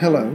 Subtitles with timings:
[0.00, 0.34] Hello,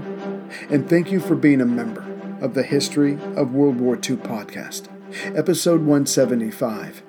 [0.70, 2.06] and thank you for being a member
[2.40, 4.90] of the History of World War II podcast,
[5.36, 7.02] episode 175.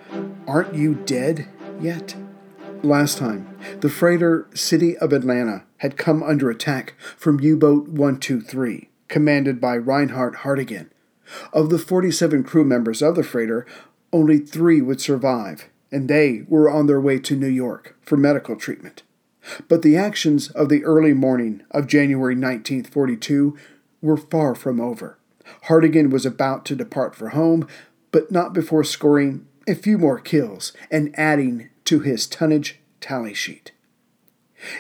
[0.47, 1.49] Aren't you dead
[1.83, 2.17] yet?
[2.83, 8.89] Last time, the freighter City of Atlanta had come under attack from U boat 123,
[9.09, 10.91] commanded by Reinhard Hardegen.
[11.53, 13.67] Of the 47 crew members of the freighter,
[14.15, 18.57] only three would survive, and they were on their way to New York for medical
[18.57, 19.03] treatment.
[19.69, 23.57] But the actions of the early morning of January 1942
[24.01, 25.19] were far from over.
[25.63, 27.67] Hardegen was about to depart for home,
[28.11, 33.73] but not before scoring a few more kills and adding to his tonnage tally sheet.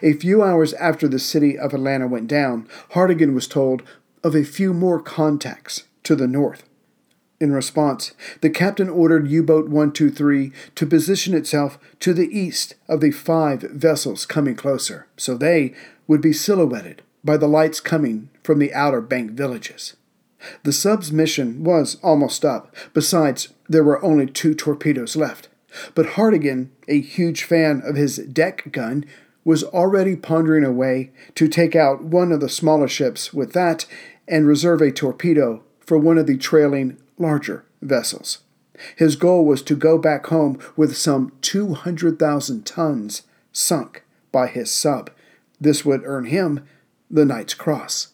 [0.03, 3.83] A few hours after the city of Atlanta went down, Hardegen was told
[4.25, 6.65] of a few more contacts to the north.
[7.39, 13.01] In response, the captain ordered U boat 123 to position itself to the east of
[13.01, 15.75] the five vessels coming closer, so they
[16.07, 19.97] would be silhouetted by the lights coming from the outer bank villages.
[20.63, 22.75] The sub's mission was almost up.
[22.95, 25.49] Besides, there were only two torpedoes left.
[25.95, 29.05] But Hardegen, a huge fan of his deck gun,
[29.45, 33.87] was already pondering a way to take out one of the smaller ships with that
[34.27, 38.39] and reserve a torpedo for one of the trailing larger vessels.
[38.97, 43.23] His goal was to go back home with some 200,000 tons
[43.53, 45.11] sunk by his sub.
[45.61, 46.67] This would earn him
[47.11, 48.09] the Knight's Cross.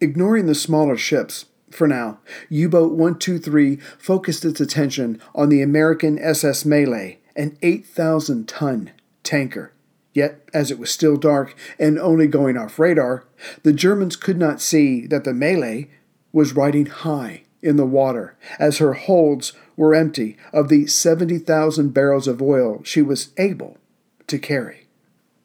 [0.00, 6.18] Ignoring the smaller ships, for now, U boat 123 focused its attention on the American
[6.18, 8.90] SS Malay, an 8,000 ton
[9.22, 9.72] tanker.
[10.12, 13.24] Yet, as it was still dark and only going off radar,
[13.62, 15.86] the Germans could not see that the Malay
[16.32, 22.26] was riding high in the water, as her holds were empty of the 70,000 barrels
[22.28, 23.78] of oil she was able
[24.26, 24.86] to carry.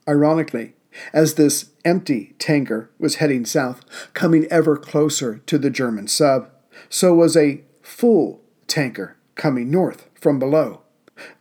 [0.07, 0.73] Ironically,
[1.13, 3.83] as this empty tanker was heading south,
[4.13, 6.49] coming ever closer to the German sub,
[6.89, 10.81] so was a full tanker coming north from below.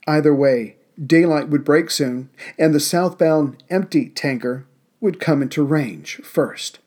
[0.07, 4.67] Either way, daylight would break soon, and the southbound empty tanker
[5.01, 6.79] would come into range first.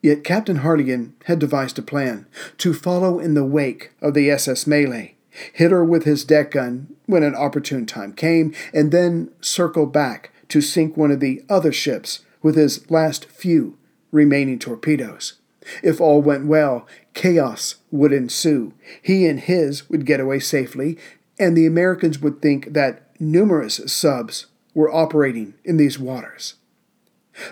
[0.00, 2.26] Yet Captain Hardegen had devised a plan
[2.58, 5.14] to follow in the wake of the SS Malay,
[5.52, 10.30] hit her with his deck gun when an opportune time came, and then circle back
[10.48, 13.76] to sink one of the other ships with his last few
[14.12, 15.34] remaining torpedoes.
[15.82, 18.72] If all went well, chaos would ensue.
[19.02, 20.96] He and his would get away safely,
[21.38, 26.54] and the Americans would think that numerous subs were operating in these waters.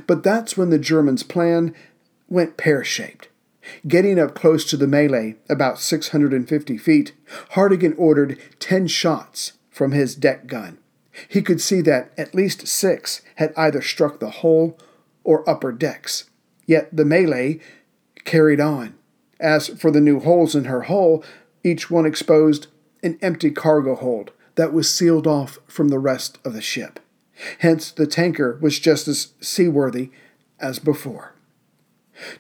[0.07, 1.75] But that's when the Germans' plan
[2.29, 3.29] went pear shaped.
[3.87, 7.13] Getting up close to the Malay, about 650 feet,
[7.51, 10.79] Hardegen ordered 10 shots from his deck gun.
[11.29, 14.79] He could see that at least six had either struck the hull
[15.25, 16.31] or upper decks.
[16.67, 17.59] Yet the Malay
[18.25, 18.95] carried on.
[19.41, 21.25] As for the new holes in her hull,
[21.65, 22.69] each one exposed
[23.03, 27.01] an empty cargo hold that was sealed off from the rest of the ship.
[27.59, 30.11] Hence, the tanker was just as seaworthy
[30.59, 31.36] as before.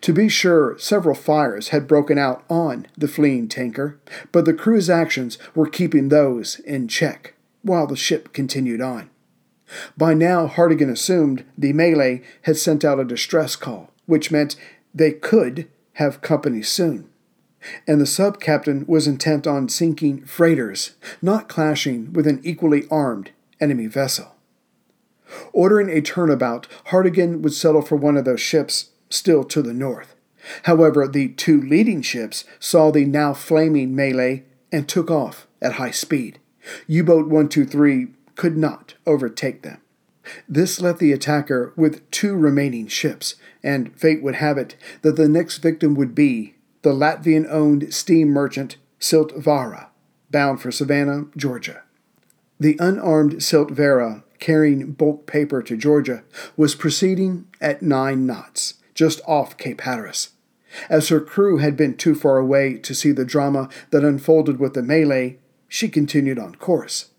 [0.00, 3.98] To be sure, several fires had broken out on the fleeing tanker,
[4.32, 9.10] but the crew's actions were keeping those in check while the ship continued on.
[9.96, 14.56] By now, Hardegen assumed the Malay had sent out a distress call, which meant
[14.94, 17.08] they could have company soon.
[17.86, 23.30] And the sub captain was intent on sinking freighters, not clashing with an equally armed
[23.60, 24.36] enemy vessel.
[25.52, 30.14] Ordering a turnabout, Hardegen would settle for one of those ships still to the north.
[30.64, 35.90] However, the two leading ships saw the now flaming Malay and took off at high
[35.90, 36.38] speed.
[36.86, 39.80] U boat 123 could not overtake them.
[40.48, 45.28] This left the attacker with two remaining ships, and fate would have it that the
[45.28, 49.88] next victim would be the Latvian owned steam merchant Ciltvaira,
[50.30, 51.82] bound for Savannah, Georgia.
[52.58, 56.24] The unarmed Ciltvaira, carrying bulk paper to Georgia,
[56.56, 60.30] was proceeding at nine knots, just off Cape Hatteras.
[60.90, 64.74] As her crew had been too far away to see the drama that unfolded with
[64.74, 65.36] the Malay,
[65.68, 67.10] she continued on course.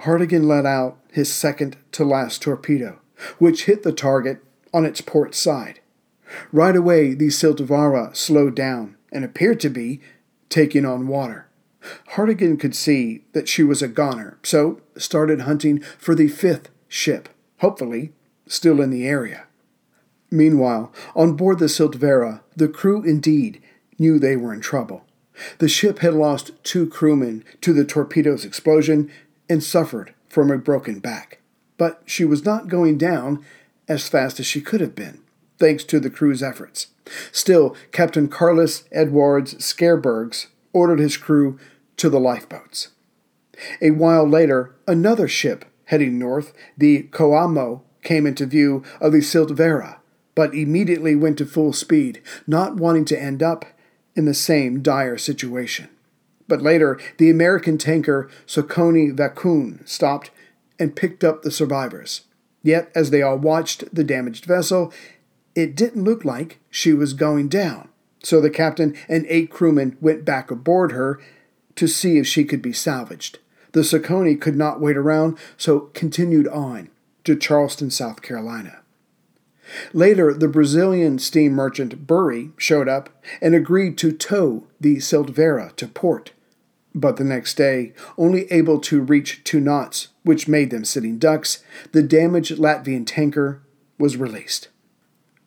[0.00, 3.00] Hardegen let out his second to last torpedo,
[3.38, 4.42] which hit the target
[4.72, 5.80] on its port side.
[6.50, 10.00] Right away, the Ciltvaira slowed down and appeared to be
[10.48, 11.48] taking on water.
[12.10, 17.28] Hardegen could see that she was a goner, so started hunting for the fifth ship,
[17.58, 18.12] hopefully
[18.46, 19.46] still in the area.
[20.32, 23.62] Meanwhile, on board the Ciltvaira, the crew indeed
[23.98, 25.04] knew they were in trouble.
[25.58, 29.10] The ship had lost two crewmen to the torpedo's explosion
[29.48, 31.40] and suffered from a broken back.
[31.76, 33.44] But she was not going down
[33.88, 35.20] as fast as she could have been.
[35.58, 36.88] thanks to the crew's efforts.
[37.30, 41.56] Still, Captain Carlos Edwards Scarebergs ordered his crew
[41.98, 42.88] to the lifeboats.
[43.80, 49.98] A while later, another ship heading north, the Coamo, came into view of the Ciltvaira,
[50.34, 53.64] but immediately went to full speed, not wanting to end up
[54.14, 55.88] in the same dire situation.
[56.48, 60.30] But later, the American tanker Socony-Vacuum stopped
[60.78, 62.22] and picked up the survivors.
[62.62, 64.92] Yet, as they all watched the damaged vessel,
[65.54, 67.88] it didn't look like she was going down.
[68.22, 71.20] So the captain and eight crewmen went back aboard her
[71.76, 73.38] to see if she could be salvaged.
[73.72, 76.90] The Socony could not wait around, so continued on
[77.24, 78.81] to Charleston, South Carolina.
[79.92, 83.10] Later, the Brazilian steam merchant Bury showed up
[83.40, 86.32] and agreed to tow the Ciltvaira to port.
[86.94, 91.64] But the next day, only able to reach two knots, which made them sitting ducks,
[91.92, 93.62] the damaged Latvian tanker
[93.98, 94.68] was released.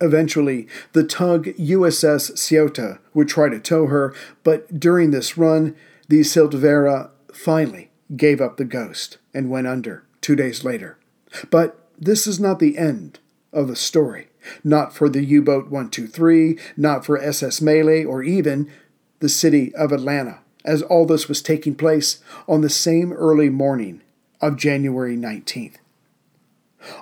[0.02, 4.14] Eventually, the tug USS Ceuta would try to tow her,
[4.44, 5.76] but during this run,
[6.08, 10.98] the Ciltvaira finally gave up the ghost and went under two days later.
[11.50, 13.20] But this is not the end
[13.56, 14.28] of the story.
[14.64, 18.70] Not for the U boat 123, not for SS Malay, or even
[19.20, 24.02] the city of Atlanta, as all this was taking place on the same early morning
[24.42, 25.78] of January 19th.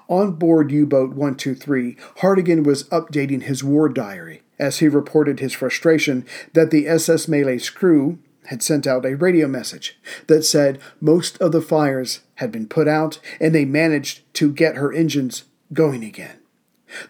[0.07, 5.51] On board U boat 123, Hardegen was updating his war diary as he reported his
[5.51, 9.97] frustration that the SS Malay crew had sent out a radio message
[10.27, 14.75] that said most of the fires had been put out and they managed to get
[14.75, 16.37] her engines going again.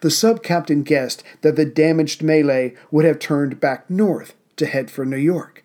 [0.02, 4.90] The sub captain guessed that the damaged Malay would have turned back north to head
[4.90, 5.64] for New York.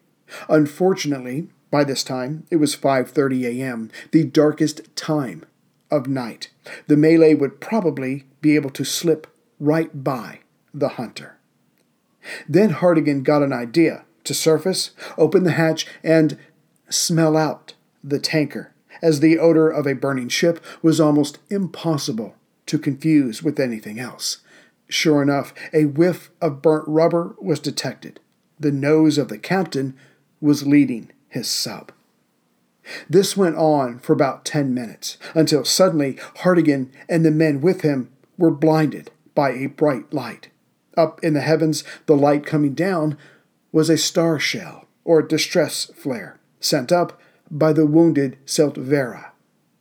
[0.49, 5.45] Unfortunately, by this time it was 5:30 a.m., the darkest time
[5.91, 6.51] of night.
[6.87, 9.27] The Malay would probably be able to slip
[9.59, 10.41] right by
[10.73, 11.37] the hunter.
[12.49, 16.37] Then Hardegen got an idea to surface, open the hatch, and
[16.91, 17.75] smell out
[18.05, 22.35] the tanker, as the odor of a burning ship was almost impossible
[22.69, 24.39] to confuse with anything else.
[24.89, 28.21] Sure enough, a whiff of burnt rubber was detected.
[28.59, 29.97] The nose of the captain
[30.41, 31.93] was leading his sub.
[33.09, 38.11] This went on for about ten minutes, until suddenly Hardegen and the men with him
[38.39, 40.49] were blinded by a bright light.
[40.97, 43.19] Up in the heavens, the light coming down
[43.73, 49.33] was a star shell, or distress flare, sent up by the wounded Ciltvaira.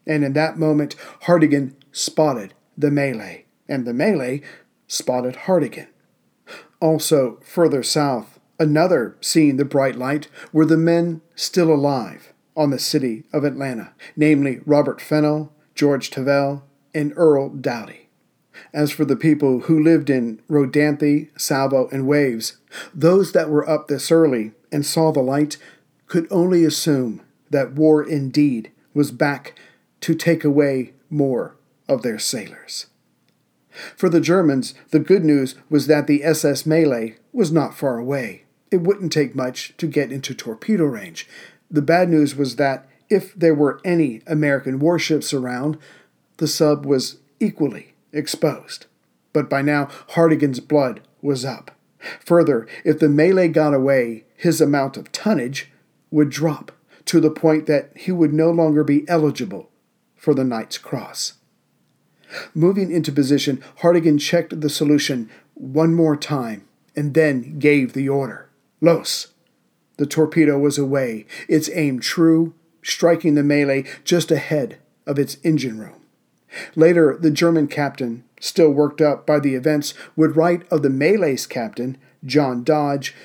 [0.06, 4.42] And in that moment, Hardegen spotted the Malay, and the Malay
[4.88, 5.88] spotted Hardegen.
[6.80, 12.80] Also, further south, another seeing the bright light were the men still alive on the
[12.80, 16.64] city of Atlanta, namely Robert Fennell, George Tavell,
[16.94, 18.10] and Earl Doughty.
[18.74, 22.58] As for the people who lived in Rodanthe, Salvo, and Waves,
[22.94, 25.58] those that were up this early and saw the light
[26.08, 29.60] could only assume that war indeed was back
[30.02, 31.57] to take away more
[31.88, 32.88] of their sailors.
[33.96, 38.44] For the Germans, the good news was that the SS Malay was not far away.
[38.72, 41.28] It wouldn't take much to get into torpedo range.
[41.70, 45.78] The bad news was that if there were any American warships around,
[46.38, 48.88] the sub was equally exposed.
[49.32, 51.72] But by now, Hardegen's blood was up.
[52.26, 55.72] Further, if the Malay got away, his amount of tonnage
[56.12, 56.72] would drop
[57.06, 59.70] to the point that he would no longer be eligible
[60.16, 61.34] for the Knight's Cross.
[62.54, 66.66] Moving into position, Hardegen checked the solution one more time
[66.96, 68.50] and then gave the order.
[68.82, 69.28] Los!
[69.98, 72.54] The torpedo was away, its aim true,
[72.84, 76.02] striking the Malay just ahead of its engine room.
[76.76, 81.48] Later, the German captain, still worked up by the events, would write of the Malay's
[81.48, 83.16] captain, John Dodge,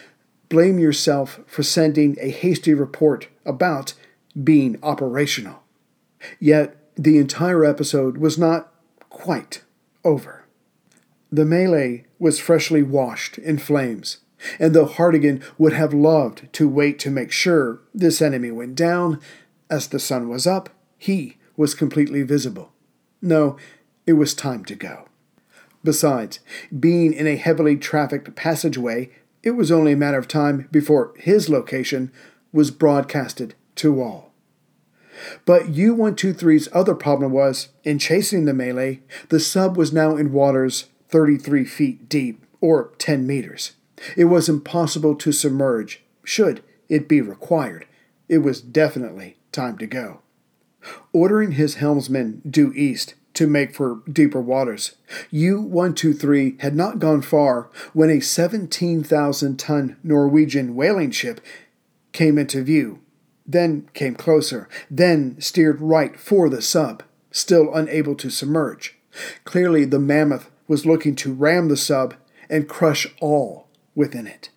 [0.48, 3.94] blame yourself for sending a hasty report about
[4.42, 5.62] being operational.
[6.38, 8.71] Yet, the entire episode was not
[9.12, 9.62] quite
[10.04, 10.44] over.
[11.30, 14.18] The Malay was freshly washed in flames,
[14.58, 19.20] and though Hardegen would have loved to wait to make sure this enemy went down,
[19.70, 22.72] as the sun was up, he was completely visible.
[23.20, 23.56] No,
[24.06, 25.06] it was time to go.
[25.84, 26.40] Besides,
[26.78, 29.10] being in a heavily trafficked passageway,
[29.42, 32.10] it was only a matter of time before his location
[32.52, 34.31] was broadcasted to all.
[35.44, 40.86] But U-123's other problem was, in chasing the Malay, the sub was now in waters
[41.08, 43.72] 33 feet deep, or 10 meters.
[44.16, 47.86] It was impossible to submerge, should it be required.
[48.28, 50.20] It was definitely time to go.
[51.12, 54.96] Ordering his helmsman due east, to make for deeper waters.
[55.30, 61.40] U 123 had not gone far when a 17,000 ton Norwegian whaling ship
[62.12, 63.00] came into view,
[63.46, 68.96] then came closer, then steered right for the sub, still unable to submerge.
[69.44, 72.14] Clearly, the mammoth was looking to ram the sub
[72.48, 74.50] and crush all within it.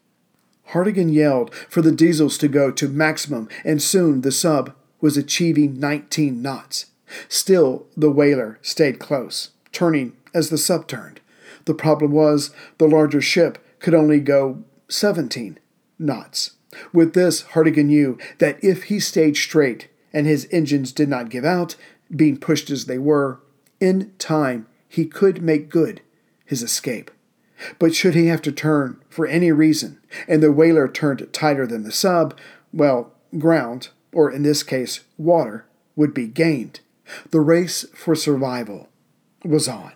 [0.67, 5.79] Hardegen yelled for the diesels to go to maximum, and soon the sub was achieving
[5.79, 6.87] 19 knots.
[7.29, 11.21] Still, the whaler stayed close, turning as the sub turned.
[11.65, 15.59] The problem was the larger ship could only go 17
[15.99, 16.54] knots.
[16.93, 21.45] With this, Hardegen knew that if he stayed straight and his engines did not give
[21.45, 21.75] out,
[22.13, 23.39] being pushed as they were,
[23.79, 26.01] in time he could make good
[26.45, 27.11] his escape.
[27.79, 31.83] But should he have to turn for any reason, and the whaler turned tighter than
[31.83, 32.37] the sub,
[32.73, 35.65] well, ground, or in this case, water,
[35.95, 36.81] would be gained.
[37.31, 38.89] The race for survival
[39.43, 39.93] was on.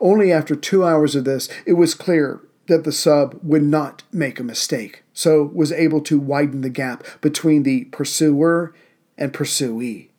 [0.00, 4.40] Only after two hours of this, it was clear that the sub would not make
[4.40, 8.74] a mistake, so was able to widen the gap between the pursuer
[9.18, 10.10] and pursuee.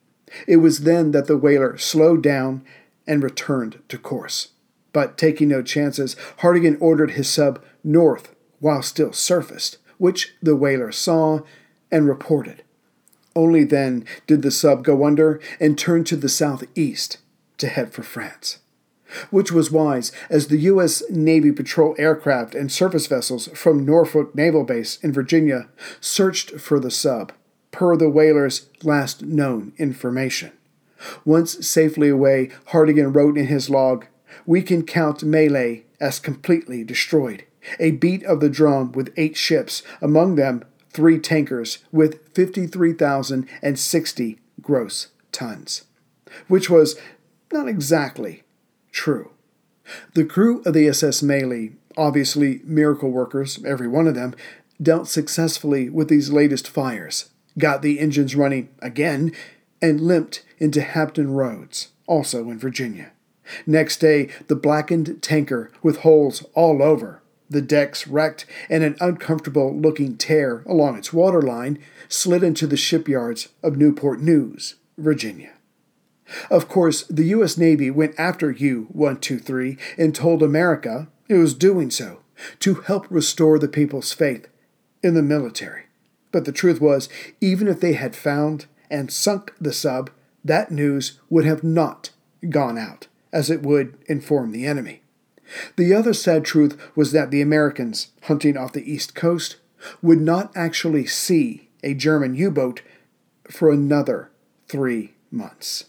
[0.46, 2.64] It was then that the whaler slowed down
[3.06, 4.48] and returned to course.
[4.92, 10.92] But taking no chances, Hardegen ordered his sub north while still surfaced, which the whaler
[10.92, 11.40] saw
[11.90, 12.62] and reported.
[13.34, 17.18] Only then did the sub go under and turn to the southeast
[17.58, 18.58] to head for France.
[19.30, 21.02] Which was wise, as the U.S.
[21.10, 25.68] Navy patrol aircraft and surface vessels from Norfolk Naval Base in Virginia
[26.00, 27.32] searched for the sub,
[27.70, 30.52] per the whaler's last known information.
[31.24, 34.06] Once safely away, Hardegen wrote in his log,
[34.44, 37.44] We can count Malay as completely destroyed.
[37.78, 45.08] A beat of the drum with eight ships, among them three tankers with 53,060 gross
[45.32, 45.82] tons,
[46.48, 46.96] which was
[47.52, 48.42] not exactly
[48.96, 49.30] true.
[50.14, 54.34] The crew of the SS Malay, obviously miracle workers, every one of them,
[54.82, 59.32] dealt successfully with these latest fires, got the engines running again,
[59.80, 63.12] and limped into Hampton Roads, also in Virginia.
[63.66, 69.72] Next day, the blackened tanker with holes all over the decks wrecked, and an uncomfortable
[69.72, 75.52] looking tear along its waterline slid into the shipyards of Newport News, Virginia.
[76.50, 77.56] Of course, the U.S.
[77.56, 82.20] Navy went after U 123 and told America it was doing so
[82.60, 84.48] to help restore the people's faith
[85.02, 85.84] in the military.
[86.32, 87.08] But the truth was,
[87.40, 90.10] even if they had found and sunk the sub,
[90.44, 92.10] that news would have not
[92.50, 95.02] gone out, as it would inform the enemy.
[95.76, 99.56] The other sad truth was that the Americans, hunting off the East Coast,
[100.02, 102.82] would not actually see a German U boat
[103.48, 104.30] for another
[104.68, 105.84] three months.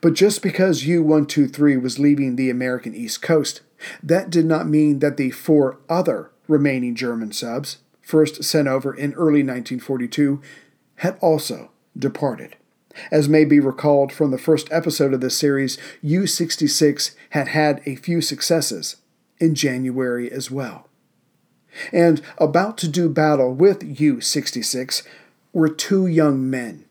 [0.00, 3.60] But just because U 123 was leaving the American East Coast,
[4.02, 9.12] that did not mean that the four other remaining German subs, first sent over in
[9.14, 10.40] early 1942,
[10.96, 12.56] had also departed.
[13.10, 17.82] As may be recalled from the first episode of this series, U 66 had had
[17.84, 18.96] a few successes
[19.38, 20.88] in January as well.
[21.92, 25.02] And about to do battle with U 66
[25.52, 26.85] were two young men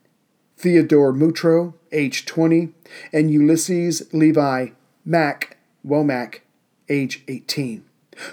[0.66, 2.70] Theodore Mutro, age 20,
[3.12, 4.70] and Ulysses Levi
[5.04, 6.40] Mack, Womack,
[6.88, 7.84] age 18.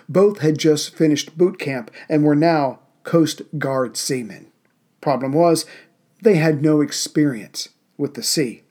[0.10, 4.48] Both had just finished boot camp and were now Coast Guard seamen.
[5.00, 5.68] Problem was,
[6.24, 8.64] they had no experience with the sea.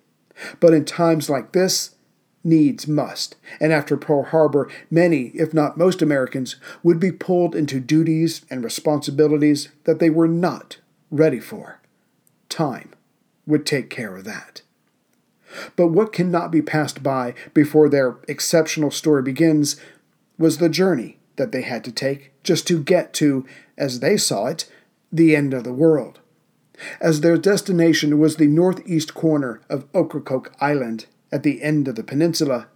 [0.59, 1.95] But in times like this,
[2.43, 7.79] needs must, and after Pearl Harbor, many, if not most Americans, would be pulled into
[7.79, 10.79] duties and responsibilities that they were not
[11.13, 11.81] ready for.
[12.49, 12.91] Time
[13.47, 14.63] would take care of that.
[15.77, 19.77] But what cannot be passed by before their exceptional story begins
[20.39, 23.47] was the journey that they had to take just to get to,
[23.77, 24.71] as they saw it,
[25.13, 26.21] the end of the world
[27.01, 32.05] as their destination was the northeast corner of Ocracoke Island at the end of the
[32.05, 32.69] peninsula.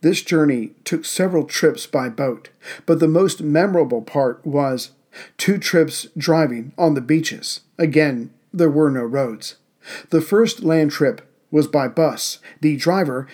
[0.00, 2.50] This journey took several trips by boat,
[2.86, 4.92] but the most memorable part was
[5.36, 7.60] two trips driving on the beaches.
[7.78, 9.56] Again, there were no roads.
[10.10, 13.28] The first land trip was by bus, the driver,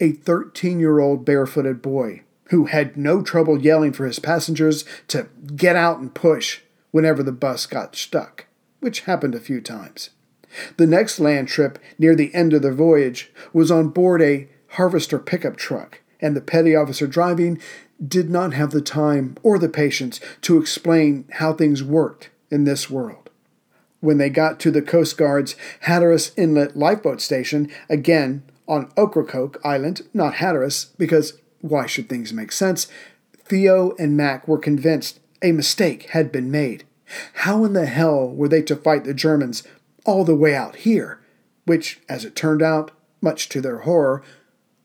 [0.00, 5.28] a 13 year old barefooted boy who had no trouble yelling for his passengers to
[5.56, 8.46] get out and push whenever the bus got stuck
[8.82, 10.10] which happened a few times.
[10.76, 15.18] The next land trip, near the end of the voyage, was on board a harvester
[15.20, 17.60] pickup truck, and the petty officer driving
[18.06, 22.90] did not have the time or the patience to explain how things worked in this
[22.90, 23.21] world.
[24.02, 30.02] When they got to the Coast Guard's Hatteras Inlet lifeboat station, again on Ocracoke Island,
[30.12, 32.88] not Hatteras, because why should things make sense?
[33.44, 36.82] Theo and Mac were convinced a mistake had been made.
[37.34, 39.62] How in the hell were they to fight the Germans
[40.04, 41.20] all the way out here?
[41.64, 42.90] Which, as it turned out,
[43.20, 44.24] much to their horror,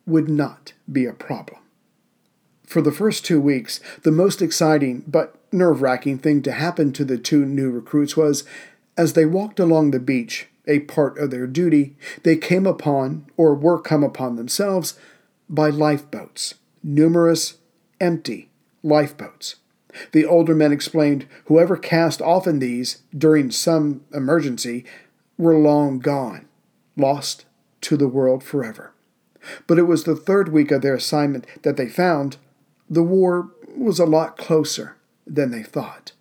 [0.05, 1.59] would not be a problem.
[2.67, 7.03] For the first two weeks, the most exciting but nerve wracking thing to happen to
[7.03, 8.43] the two new recruits was
[8.97, 13.55] as they walked along the beach, a part of their duty, they came upon, or
[13.55, 14.99] were come upon themselves,
[15.49, 17.55] by lifeboats, numerous,
[18.01, 18.49] empty
[18.83, 19.55] lifeboats.
[20.11, 24.85] The older men explained whoever cast off in these during some emergency
[25.37, 26.47] were long gone,
[26.95, 27.45] lost
[27.81, 28.93] to the world forever.
[29.65, 32.37] But it was the third week of their assignment that they found
[32.89, 36.11] the war was a lot closer than they thought.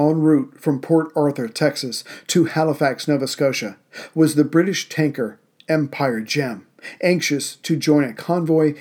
[0.00, 3.76] En route from Port Arthur, Texas, to Halifax, Nova Scotia,
[4.14, 5.38] was the British tanker
[5.68, 6.66] Empire Gem,
[7.02, 8.74] anxious to join a convoy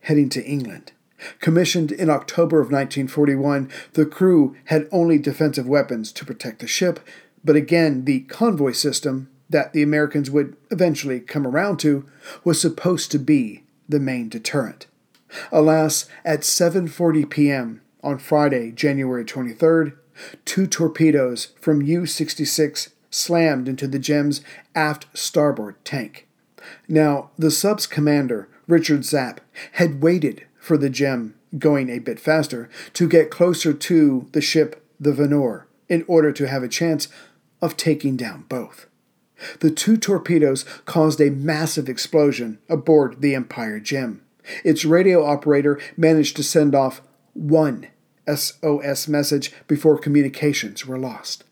[0.00, 0.90] heading to England.
[1.38, 6.98] Commissioned in October of 1941, the crew had only defensive weapons to protect the ship,
[7.44, 12.04] but again, the convoy system that the Americans would eventually come around to
[12.42, 14.88] was supposed to be the main deterrent.
[15.52, 17.80] Alas, at 7:40 p.m.
[18.02, 19.92] on Friday, January 23rd,
[20.44, 24.40] two torpedoes from U-66 slammed into the Gem's
[24.74, 26.26] aft starboard tank.
[26.88, 29.40] Now, the sub's commander, Richard Zapp,
[29.72, 34.82] had waited for the Gem, going a bit faster, to get closer to the ship
[34.98, 37.08] the Venore in order to have a chance
[37.60, 38.86] of taking down both.
[39.60, 44.22] The two torpedoes caused a massive explosion aboard the Empire Gem.
[44.64, 47.02] Its radio operator managed to send off
[47.32, 47.88] one
[48.26, 51.44] SOS message before communications were lost.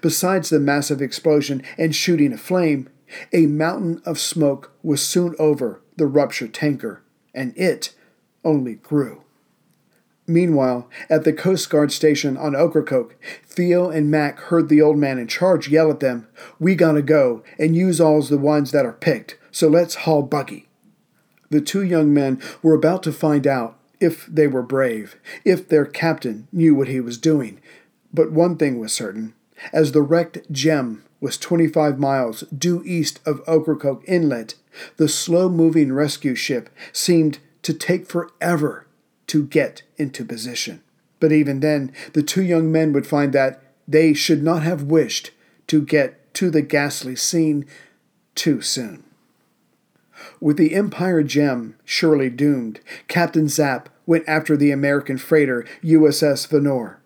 [0.00, 2.88] Besides the massive explosion and shooting of flame,
[3.32, 7.02] a mountain of smoke was soon over the ruptured tanker,
[7.34, 7.94] and it
[8.44, 9.24] only grew.
[10.26, 15.18] Meanwhile, at the Coast Guard station on Ocracoke, Theo and Mac heard the old man
[15.18, 16.26] in charge yell at them,
[16.58, 20.68] We gotta go, and use all's the ones that are picked, so let's haul buggy.
[21.50, 25.84] The two young men were about to find out if they were brave, if their
[25.84, 27.60] captain knew what he was doing.
[28.12, 29.34] But one thing was certain
[29.72, 34.54] as the wrecked gem was 25 miles due east of Ocracoke Inlet,
[34.96, 38.86] the slow moving rescue ship seemed to take forever
[39.28, 40.82] to get into position.
[41.20, 45.30] But even then, the two young men would find that they should not have wished
[45.68, 47.64] to get to the ghastly scene
[48.34, 49.04] too soon.
[50.40, 56.98] With the Empire Gem surely doomed, Captain Zapp went after the American freighter USS Venore.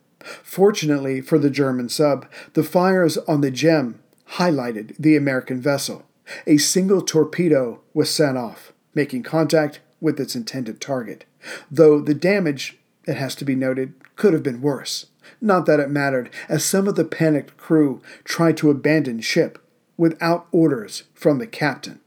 [0.43, 4.01] Fortunately for the German sub, the fires on the Gem
[4.33, 6.05] highlighted the American vessel.
[6.47, 11.25] A single torpedo was sent off, making contact with its intended target,
[11.71, 15.07] though the damage, it has to be noted, could have been worse.
[15.41, 19.59] Not that it mattered, as some of the panicked crew tried to abandon ship
[19.97, 22.01] without orders from the captain.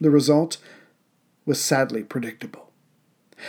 [0.00, 0.58] The result
[1.44, 2.70] was sadly predictable.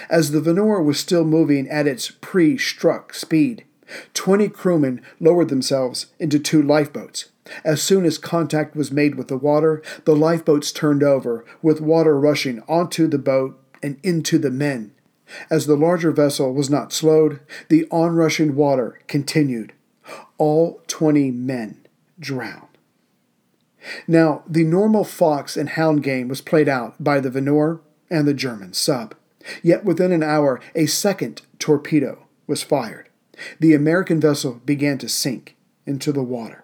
[0.10, 3.63] As the Venore was still moving at its pre struck speed,
[4.13, 7.29] 20 crewmen lowered themselves into two lifeboats.
[7.63, 12.19] As soon as contact was made with the water, the lifeboats turned over, with water
[12.19, 14.91] rushing onto the boat and into the men.
[15.49, 19.73] As the larger vessel was not slowed, the onrushing water continued.
[20.38, 21.86] All 20 men
[22.19, 22.76] drowned.
[24.08, 28.34] Now, the normal fox and hound game was played out by the Venore and the
[28.34, 29.15] German sub.
[29.63, 33.10] Yet within an hour, a second torpedo was fired.
[33.60, 36.63] The American vessel began to sink into the water.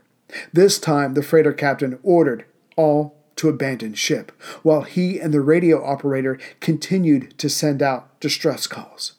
[0.52, 4.32] This time, the freighter captain ordered all to abandon ship,
[4.62, 9.14] while he and the radio operator continued to send out distress calls.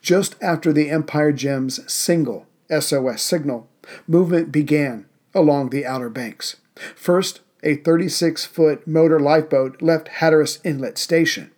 [0.00, 3.68] Just after the Empire Gem's single SOS signal,
[4.06, 6.56] movement began along the Outer Banks.
[6.94, 11.50] First, a 36 foot motor lifeboat left Hatteras Inlet Station.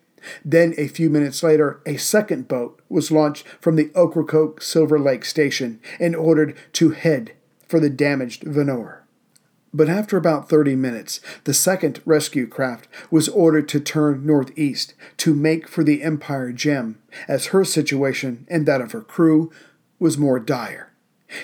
[0.44, 5.24] Then, a few minutes later, a second boat was launched from the Ocracoke Silver Lake
[5.24, 7.32] Station and ordered to head
[7.66, 9.04] for the damaged Venore.
[9.72, 15.34] But after about 30 minutes, the second rescue craft was ordered to turn northeast to
[15.34, 19.52] make for the Empire Gem, as her situation and that of her crew
[19.98, 20.92] was more dire.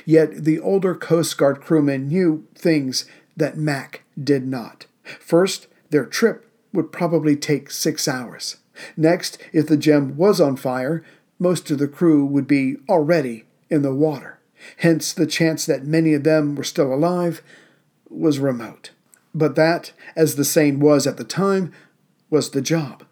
[0.06, 3.04] Yet the older Coast Guard crewmen knew things
[3.36, 4.86] that Mac did not.
[5.20, 8.56] First, their trip would probably take six hours.
[8.96, 11.04] Next, if the gem was on fire,
[11.38, 14.38] most of the crew would be already in the water.
[14.78, 17.42] Hence, the chance that many of them were still alive
[18.08, 18.90] was remote.
[19.34, 21.72] But that, as the saying was at the time,
[22.30, 23.04] was the job.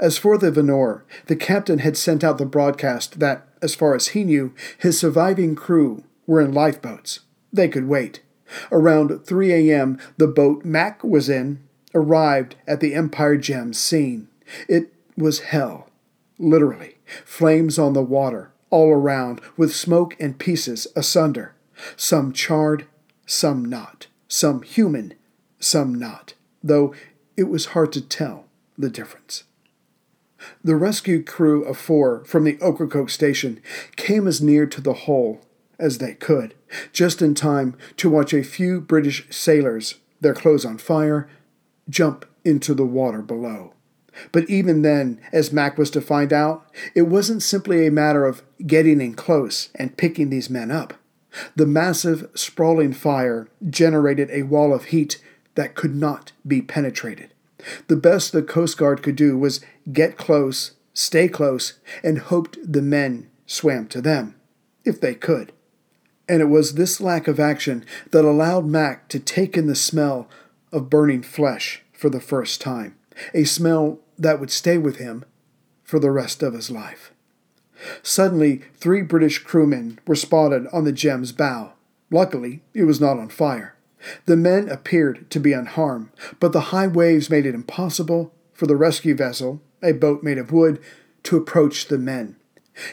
[0.00, 4.08] As for the Venore, the captain had sent out the broadcast that, as far as
[4.08, 7.20] he knew, his surviving crew were in lifeboats.
[7.52, 8.22] They could wait.
[8.70, 11.60] Around 3 a.m., the boat Mac was in
[11.94, 14.28] arrived at the Empire Gem scene.
[14.68, 15.88] It was hell,
[16.38, 16.96] literally.
[17.24, 21.54] Flames on the water, all around, with smoke and pieces asunder.
[21.96, 22.86] Some charred,
[23.26, 24.06] some not.
[24.28, 25.14] Some human,
[25.58, 26.34] some not.
[26.62, 26.94] Though
[27.36, 29.44] it was hard to tell the difference.
[30.62, 33.60] The rescue crew of four from the Ocracoke station
[33.96, 35.40] came as near to the hole
[35.78, 36.54] as they could,
[36.92, 41.28] just in time to watch a few British sailors, their clothes on fire,
[41.88, 43.72] jump into the water below.
[44.32, 48.42] But even then, as Mac was to find out, it wasn't simply a matter of
[48.66, 50.94] getting in close and picking these men up.
[51.56, 55.22] The massive, sprawling fire generated a wall of heat
[55.54, 57.32] that could not be penetrated.
[57.88, 59.60] The best the Coast Guard could do was
[59.92, 64.36] get close, stay close, and hoped the men swam to them,
[64.84, 65.52] if they could.
[66.28, 70.28] And it was this lack of action that allowed Mac to take in the smell
[70.72, 72.96] of burning flesh for the first time,
[73.32, 75.24] a smell that would stay with him
[75.82, 77.12] for the rest of his life.
[78.02, 81.72] Suddenly, three British crewmen were spotted on the Gem's bow.
[82.10, 83.74] Luckily, it was not on fire.
[84.26, 86.10] The men appeared to be unharmed,
[86.40, 90.52] but the high waves made it impossible for the rescue vessel, a boat made of
[90.52, 90.80] wood,
[91.24, 92.36] to approach the men.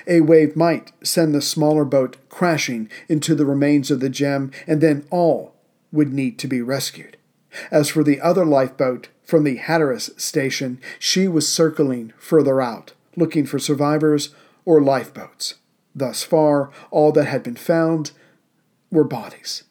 [0.07, 4.81] A wave might send the smaller boat crashing into the remains of the gem, and
[4.81, 5.53] then all
[5.91, 7.17] would need to be rescued.
[7.71, 13.45] As for the other lifeboat from the Hatteras station, she was circling further out, looking
[13.45, 14.33] for survivors
[14.65, 15.55] or lifeboats.
[15.93, 18.11] Thus far, all that had been found
[18.91, 19.63] were bodies.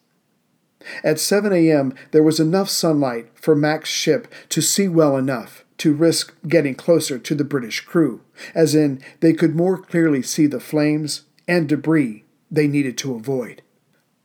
[1.03, 5.93] At 7 a.m., there was enough sunlight for Mac's ship to see well enough to
[5.93, 8.21] risk getting closer to the British crew,
[8.53, 13.61] as in, they could more clearly see the flames and debris they needed to avoid.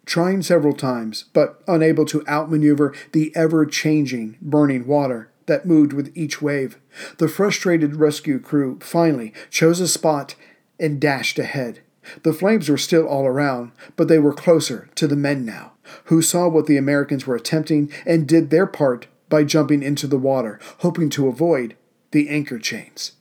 [0.04, 6.12] Trying several times, but unable to outmaneuver the ever changing, burning water that moved with
[6.16, 6.78] each wave,
[7.18, 10.34] the frustrated rescue crew finally chose a spot
[10.78, 11.80] and dashed ahead.
[12.22, 15.72] The flames were still all around, but they were closer to the men now
[16.04, 20.18] who saw what the Americans were attempting and did their part by jumping into the
[20.18, 21.74] water, hoping to avoid
[22.10, 23.12] the anchor chains.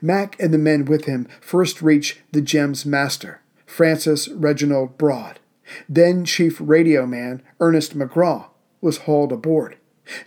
[0.00, 5.40] Mac and the men with him first reached the gem's master, Francis Reginald Broad.
[5.88, 8.48] Then Chief Radio Man Ernest McGraw
[8.80, 9.76] was hauled aboard.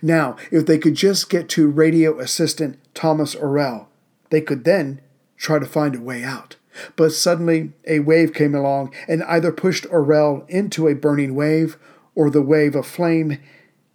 [0.00, 3.86] Now, if they could just get to radio assistant Thomas Orrell,
[4.30, 5.00] they could then
[5.36, 6.56] try to find a way out.
[6.96, 11.76] But suddenly a wave came along and either pushed Orrell into a burning wave
[12.14, 13.38] or the wave of flame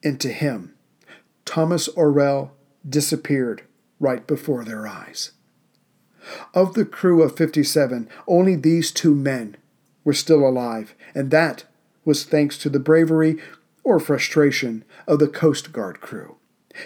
[0.02, 0.76] into him.
[1.50, 2.52] Thomas Orell
[2.88, 3.64] disappeared
[4.00, 5.32] right before their eyes.
[6.54, 9.58] Of the crew of 57, only these two men
[10.04, 11.64] were still alive, and that
[12.06, 13.40] was thanks to the bravery
[13.84, 16.36] or frustration of the Coast Guard crew.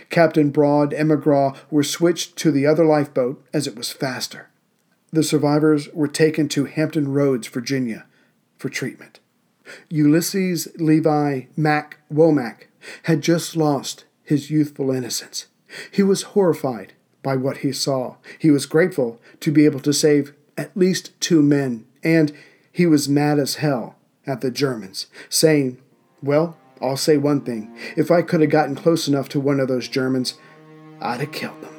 [0.10, 4.50] Captain Broad and McGraw were switched to the other lifeboat as it was faster.
[5.12, 8.06] The survivors were taken to Hampton Roads, Virginia,
[8.58, 9.20] for treatment.
[9.90, 12.68] Ulysses Levi Mac Womack
[13.04, 15.48] had just lost his youthful innocence.
[15.92, 18.16] He was horrified by what he saw.
[18.38, 22.34] He was grateful to be able to save at least two men, and
[22.72, 25.78] he was mad as hell at the Germans, saying,
[26.22, 27.76] Well, I'll say one thing.
[27.96, 30.36] If I could have gotten close enough to one of those Germans,
[31.02, 31.73] I'd have killed them.